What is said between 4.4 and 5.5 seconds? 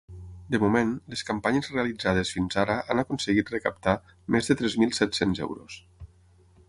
de tres mil set-cents